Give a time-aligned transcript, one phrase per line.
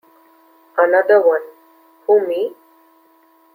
[0.79, 1.43] Another one,
[2.07, 2.55] Who me?